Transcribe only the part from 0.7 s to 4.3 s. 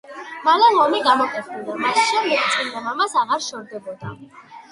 ლომი გამოკეთდა და მას შემდეგ წმინდა მამას აღარ შორდებოდა.